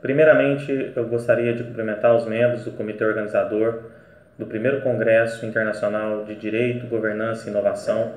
[0.00, 3.84] Primeiramente, eu gostaria de cumprimentar os membros do comitê organizador
[4.38, 8.12] do primeiro Congresso Internacional de Direito, Governança e Inovação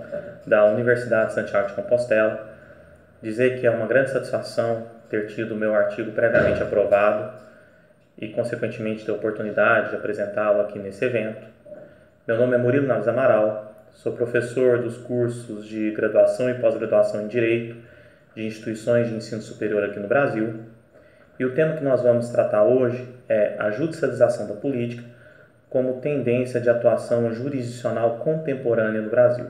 [0.45, 2.49] da Universidade de Santiago de Compostela,
[3.21, 7.33] dizer que é uma grande satisfação ter tido o meu artigo previamente aprovado
[8.17, 11.47] e, consequentemente, ter a oportunidade de apresentá-lo aqui nesse evento.
[12.27, 17.27] Meu nome é Murilo Naves Amaral, sou professor dos cursos de graduação e pós-graduação em
[17.27, 17.77] Direito
[18.35, 20.59] de instituições de ensino superior aqui no Brasil
[21.39, 25.03] e o tema que nós vamos tratar hoje é a judicialização da política
[25.69, 29.45] como tendência de atuação jurisdicional contemporânea no Brasil.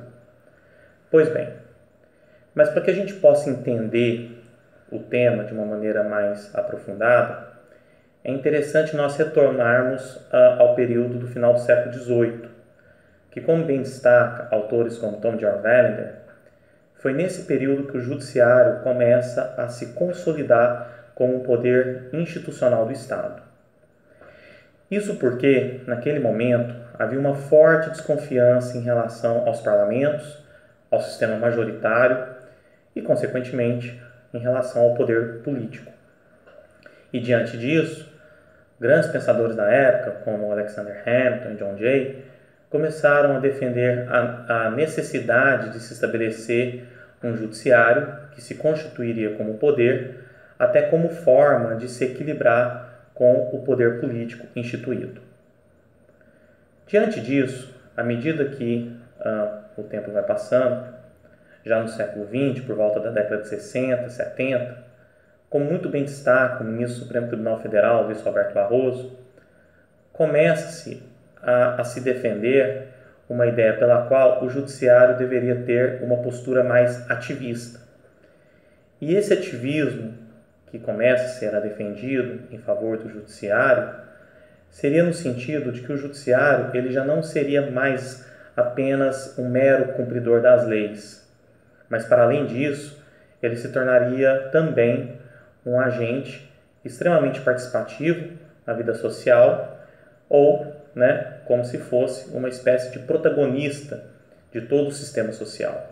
[1.09, 1.49] Pois bem,
[2.53, 4.39] mas para que a gente possa entender
[4.91, 7.49] o tema de uma maneira mais aprofundada,
[8.23, 12.49] é interessante nós retornarmos uh, ao período do final do século XVIII,
[13.31, 16.15] que, como bem destaca autores como Tom George Vallender,
[16.95, 22.93] foi nesse período que o judiciário começa a se consolidar como um poder institucional do
[22.93, 23.41] Estado.
[24.89, 30.41] Isso porque, naquele momento, havia uma forte desconfiança em relação aos parlamentos,
[30.89, 32.25] ao sistema majoritário
[32.95, 34.01] e, consequentemente,
[34.33, 35.91] em relação ao poder político.
[37.11, 38.09] E diante disso,
[38.79, 42.25] grandes pensadores da época, como Alexander Hamilton e John Jay,
[42.69, 46.85] começaram a defender a, a necessidade de se estabelecer
[47.21, 50.28] um judiciário que se constituiria como poder
[50.59, 55.21] até como forma de se equilibrar com o poder político instituído.
[56.85, 60.93] Diante disso, à medida que ah, o tempo vai passando,
[61.65, 64.77] já no século XX, por volta da década de 60, 70,
[65.49, 69.17] como muito bem destaca o ministro do Supremo Tribunal Federal, Luiz Roberto Barroso,
[70.13, 71.01] começa-se
[71.41, 72.87] a, a se defender
[73.27, 77.79] uma ideia pela qual o judiciário deveria ter uma postura mais ativista.
[78.99, 80.28] E esse ativismo
[80.71, 83.93] que começa a ser defendido em favor do judiciário
[84.69, 88.25] seria no sentido de que o judiciário ele já não seria mais
[88.55, 91.27] apenas um mero cumpridor das leis,
[91.89, 93.01] mas para além disso,
[93.41, 95.17] ele se tornaria também
[95.65, 96.49] um agente
[96.83, 99.79] extremamente participativo na vida social
[100.27, 104.03] ou, né, como se fosse uma espécie de protagonista
[104.51, 105.89] de todo o sistema social.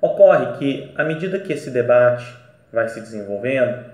[0.00, 2.36] Ocorre que, à medida que esse debate
[2.72, 3.84] vai se desenvolvendo,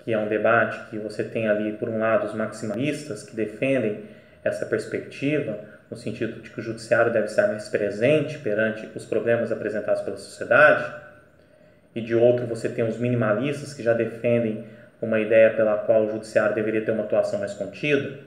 [0.00, 4.04] que é um debate que você tem ali, por um lado, os maximalistas que defendem
[4.42, 5.58] essa perspectiva,
[5.90, 10.16] no sentido de que o judiciário deve estar mais presente perante os problemas apresentados pela
[10.16, 10.92] sociedade,
[11.94, 14.64] e de outro você tem os minimalistas que já defendem
[15.00, 18.18] uma ideia pela qual o judiciário deveria ter uma atuação mais contida.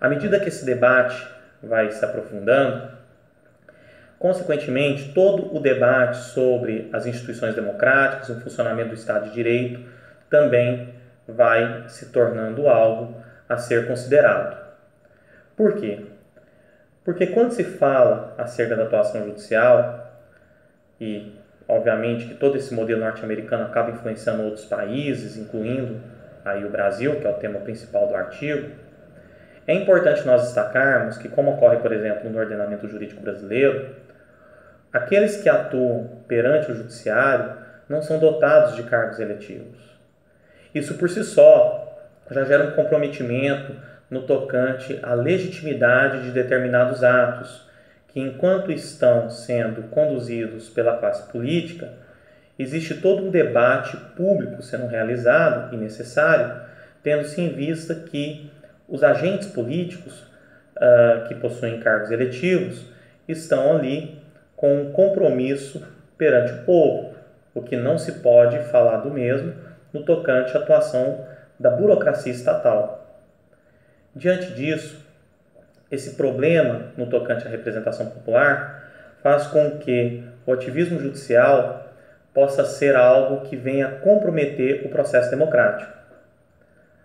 [0.00, 1.26] À medida que esse debate
[1.62, 2.90] vai se aprofundando,
[4.20, 9.80] Consequentemente, todo o debate sobre as instituições democráticas, o funcionamento do Estado de Direito,
[10.28, 10.92] também
[11.26, 13.16] vai se tornando algo
[13.48, 14.58] a ser considerado.
[15.56, 16.04] Por quê?
[17.02, 20.12] Porque quando se fala acerca da atuação judicial,
[21.00, 21.34] e
[21.66, 25.98] obviamente que todo esse modelo norte-americano acaba influenciando outros países, incluindo
[26.44, 28.68] aí o Brasil, que é o tema principal do artigo,
[29.66, 34.09] é importante nós destacarmos que, como ocorre, por exemplo, no ordenamento jurídico brasileiro,
[34.92, 37.54] Aqueles que atuam perante o judiciário
[37.88, 39.78] não são dotados de cargos eletivos.
[40.74, 41.86] Isso por si só
[42.30, 43.74] já gera um comprometimento
[44.08, 47.68] no tocante à legitimidade de determinados atos,
[48.08, 51.92] que enquanto estão sendo conduzidos pela classe política,
[52.58, 56.60] existe todo um debate público sendo realizado e necessário,
[57.02, 58.50] tendo-se em vista que
[58.88, 60.24] os agentes políticos
[60.76, 62.84] uh, que possuem cargos eletivos
[63.28, 64.19] estão ali
[64.60, 65.82] com um compromisso
[66.18, 67.14] perante o povo,
[67.54, 69.54] o que não se pode falar do mesmo
[69.90, 71.24] no tocante à atuação
[71.58, 73.18] da burocracia estatal.
[74.14, 75.02] Diante disso,
[75.90, 78.84] esse problema no tocante à representação popular
[79.22, 81.90] faz com que o ativismo judicial
[82.34, 85.90] possa ser algo que venha comprometer o processo democrático.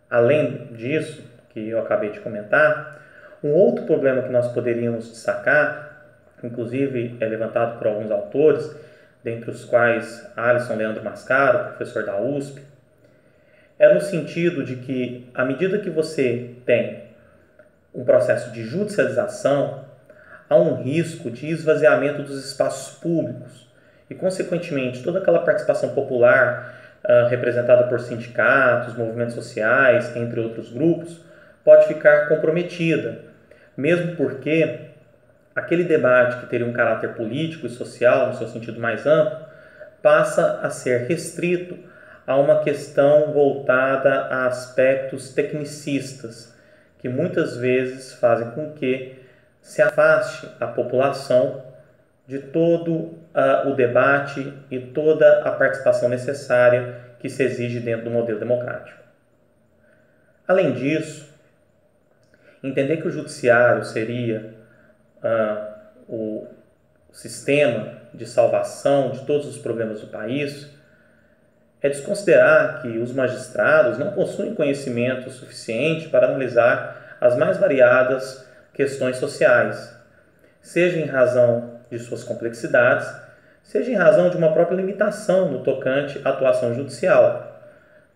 [0.10, 3.02] Além disso, que eu acabei de comentar,
[3.42, 5.85] um outro problema que nós poderíamos destacar
[6.46, 8.76] inclusive é levantado por alguns autores,
[9.24, 12.62] dentre os quais Alisson Leandro Mascaro, professor da USP,
[13.78, 17.04] é no sentido de que, à medida que você tem
[17.94, 19.86] um processo de judicialização,
[20.50, 23.68] há um risco de esvaziamento dos espaços públicos
[24.10, 31.20] e, consequentemente, toda aquela participação popular uh, representada por sindicatos, movimentos sociais, entre outros grupos,
[31.64, 33.20] pode ficar comprometida,
[33.76, 34.95] mesmo porque
[35.56, 39.46] aquele debate que teria um caráter político e social, no seu sentido mais amplo,
[40.02, 41.78] passa a ser restrito
[42.28, 46.54] a uma questão voltada a aspectos tecnicistas,
[47.00, 49.20] que muitas vezes fazem com que
[49.62, 51.64] se afaste a população
[52.28, 58.12] de todo uh, o debate e toda a participação necessária que se exige dentro do
[58.12, 59.00] modelo democrático.
[60.48, 61.32] Além disso,
[62.64, 64.55] entender que o judiciário seria
[65.24, 65.76] uh,
[66.08, 66.48] o
[67.12, 70.70] sistema de salvação de todos os problemas do país
[71.82, 79.18] é desconsiderar que os magistrados não possuem conhecimento suficiente para analisar as mais variadas questões
[79.18, 79.96] sociais,
[80.62, 83.08] seja em razão de suas complexidades,
[83.64, 87.62] seja em razão de uma própria limitação no tocante à atuação judicial,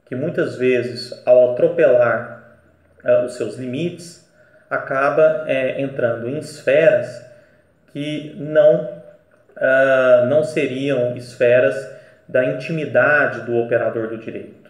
[0.05, 2.59] que muitas vezes, ao atropelar
[3.03, 4.27] uh, os seus limites,
[4.69, 7.25] acaba é, entrando em esferas
[7.92, 11.75] que não, uh, não seriam esferas
[12.27, 14.69] da intimidade do operador do direito.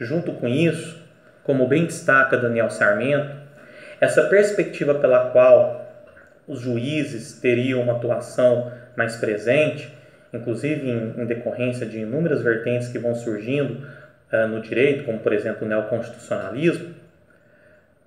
[0.00, 1.00] Junto com isso,
[1.44, 3.30] como bem destaca Daniel Sarmento,
[4.00, 5.86] essa perspectiva pela qual
[6.46, 9.92] os juízes teriam uma atuação mais presente,
[10.32, 13.86] inclusive em, em decorrência de inúmeras vertentes que vão surgindo
[14.32, 16.97] uh, no direito, como por exemplo o neoconstitucionalismo,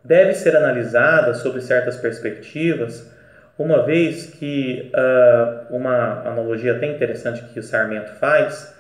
[0.04, 3.10] deve ser analisada sob certas perspectivas
[3.58, 8.76] uma vez que uh, uma analogia até interessante que o Sarmento faz,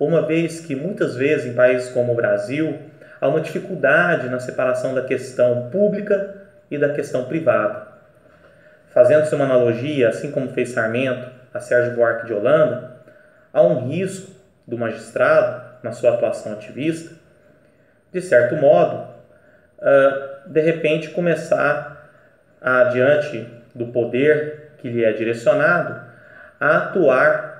[0.00, 2.76] uma vez que muitas vezes em países como o Brasil
[3.20, 6.34] há uma dificuldade na separação da questão pública
[6.70, 7.86] e da questão privada.
[8.88, 12.96] Fazendo-se uma analogia, assim como fez Sarmento a Sérgio Buarque de Holanda,
[13.52, 14.32] há um risco
[14.66, 17.14] do magistrado, na sua atuação ativista,
[18.12, 19.08] de certo modo,
[19.78, 22.10] uh, de repente começar
[22.60, 26.00] a, diante do poder que lhe é direcionado
[26.58, 27.56] a atuar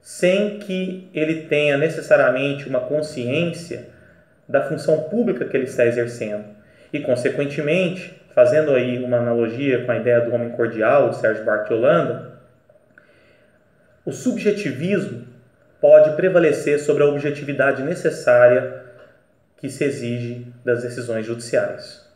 [0.00, 3.88] sem que ele tenha necessariamente uma consciência
[4.48, 6.44] da função pública que ele está exercendo
[6.92, 12.32] e, consequentemente, fazendo aí uma analogia com a ideia do homem cordial de Sérgio Holanda,
[14.04, 15.26] o subjetivismo
[15.80, 18.82] pode prevalecer sobre a objetividade necessária
[19.56, 22.09] que se exige das decisões judiciais.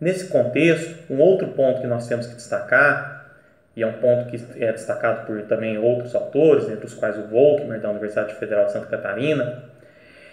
[0.00, 3.18] Nesse contexto, um outro ponto que nós temos que destacar,
[3.74, 7.22] e é um ponto que é destacado por também outros autores, entre os quais o
[7.22, 9.64] Volkmer, da Universidade Federal de Santa Catarina,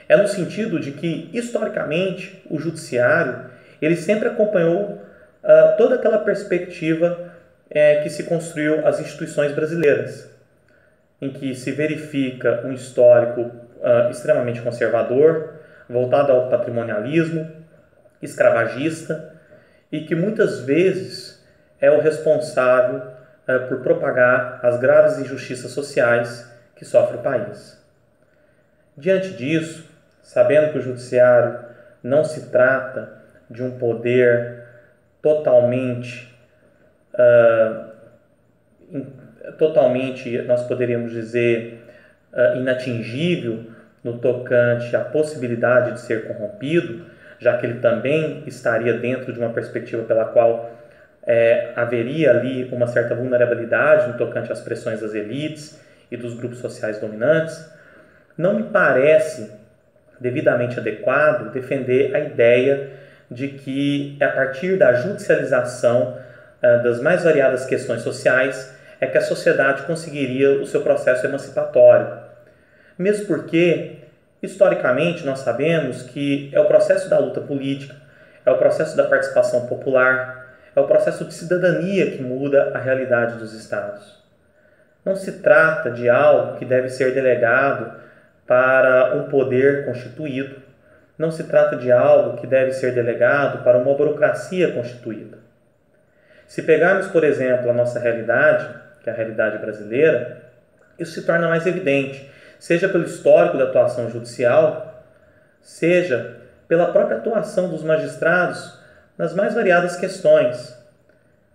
[0.07, 3.45] é no sentido de que, historicamente, o judiciário
[3.81, 7.33] ele sempre acompanhou uh, toda aquela perspectiva
[7.69, 10.29] é, que se construiu as instituições brasileiras,
[11.21, 15.55] em que se verifica um histórico uh, extremamente conservador,
[15.89, 17.51] voltado ao patrimonialismo,
[18.21, 19.34] escravagista,
[19.95, 21.41] e que muitas vezes
[21.79, 27.81] é o responsável uh, por propagar as graves injustiças sociais que sofre o país.
[28.97, 29.89] Diante disso,
[30.21, 31.59] sabendo que o judiciário
[32.03, 34.63] não se trata de um poder
[35.21, 36.35] totalmente
[37.13, 37.95] uh,
[39.57, 41.83] totalmente nós poderíamos dizer
[42.33, 43.71] uh, inatingível
[44.03, 47.05] no tocante à possibilidade de ser corrompido,
[47.39, 50.71] já que ele também estaria dentro de uma perspectiva pela qual
[51.25, 55.79] é, haveria ali uma certa vulnerabilidade no tocante às pressões das elites
[56.11, 57.69] e dos grupos sociais dominantes,
[58.37, 59.51] não me parece
[60.19, 62.91] devidamente adequado defender a ideia
[63.29, 66.17] de que é a partir da judicialização
[66.61, 72.07] uh, das mais variadas questões sociais é que a sociedade conseguiria o seu processo emancipatório.
[72.97, 73.97] Mesmo porque
[74.45, 77.95] Historicamente, nós sabemos que é o processo da luta política,
[78.45, 83.39] é o processo da participação popular, é o processo de cidadania que muda a realidade
[83.39, 84.23] dos Estados.
[85.03, 87.93] Não se trata de algo que deve ser delegado
[88.45, 90.57] para um poder constituído.
[91.17, 95.39] Não se trata de algo que deve ser delegado para uma burocracia constituída.
[96.45, 98.69] Se pegarmos, por exemplo, a nossa realidade,
[99.01, 100.37] que é a realidade brasileira,
[100.99, 102.29] isso se torna mais evidente
[102.65, 105.05] seja pelo histórico da atuação judicial,
[105.61, 108.79] seja pela própria atuação dos magistrados
[109.15, 110.75] nas mais variadas questões,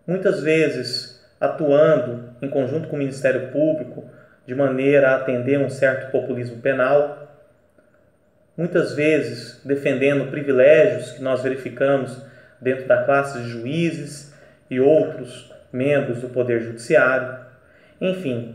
[0.07, 4.05] muitas vezes atuando em conjunto com o Ministério Público
[4.47, 7.29] de maneira a atender um certo populismo penal,
[8.57, 12.25] muitas vezes defendendo privilégios que nós verificamos
[12.61, 14.33] dentro da classe de juízes
[14.71, 17.37] e outros membros do Poder Judiciário.
[18.01, 18.55] Enfim,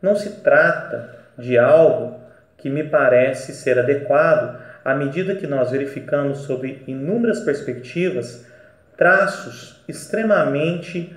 [0.00, 2.20] não se trata de algo
[2.56, 8.46] que me parece ser adequado à medida que nós verificamos sob inúmeras perspectivas
[8.96, 11.14] traços extremamente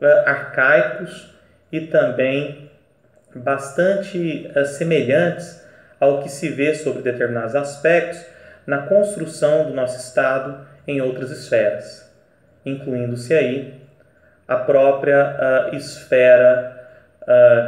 [0.00, 1.32] uh, arcaicos
[1.70, 2.70] e também
[3.34, 5.64] bastante uh, semelhantes
[5.98, 8.20] ao que se vê sobre determinados aspectos
[8.66, 12.12] na construção do nosso Estado em outras esferas,
[12.66, 13.80] incluindo-se aí
[14.46, 16.80] a própria uh, esfera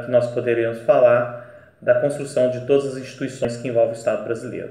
[0.04, 1.43] que nós poderíamos falar
[1.84, 4.70] da construção de todas as instituições que envolvem o Estado brasileiro.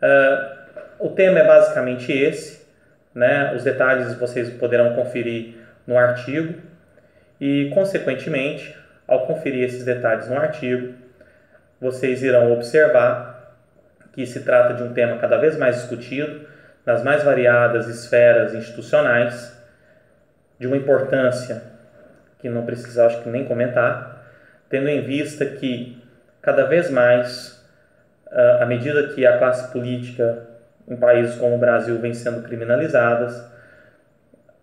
[0.00, 0.62] Uh,
[1.00, 2.64] o tema é basicamente esse,
[3.12, 3.52] né?
[3.54, 6.54] os detalhes vocês poderão conferir no artigo
[7.40, 8.76] e, consequentemente,
[9.08, 10.94] ao conferir esses detalhes no artigo,
[11.80, 13.56] vocês irão observar
[14.12, 16.46] que se trata de um tema cada vez mais discutido
[16.86, 19.60] nas mais variadas esferas institucionais,
[20.58, 21.62] de uma importância
[22.38, 24.11] que não precisa, acho que nem comentar,
[24.72, 26.02] tendo em vista que
[26.40, 27.62] cada vez mais,
[28.30, 30.48] ah, à medida que a classe política
[30.88, 33.46] em países como o Brasil vem sendo criminalizadas,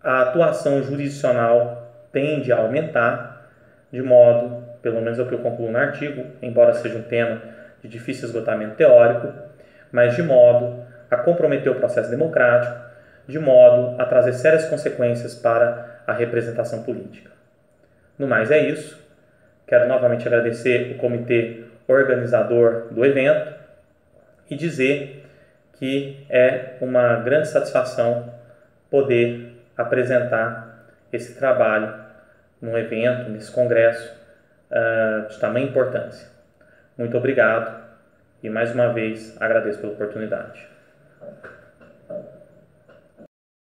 [0.02, 3.52] a atuação jurisdicional tende a aumentar,
[3.92, 7.40] de modo, pelo menos é o que eu concluo no artigo, embora seja um tema
[7.80, 9.32] de difícil esgotamento teórico,
[9.92, 12.76] mas de modo a comprometer o processo democrático,
[13.28, 17.30] de modo a trazer sérias consequências para a representação política.
[18.18, 18.98] No mais, é isso.
[19.70, 23.54] Quero novamente agradecer o comitê organizador do evento
[24.50, 25.24] e dizer
[25.74, 28.34] que é uma grande satisfação
[28.90, 31.94] poder apresentar esse trabalho
[32.60, 34.12] num evento, nesse congresso
[34.72, 36.26] uh, de tamanha importância.
[36.98, 37.80] Muito obrigado
[38.42, 40.66] e mais uma vez agradeço pela oportunidade.